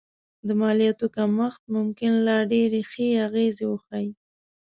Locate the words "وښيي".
3.67-4.11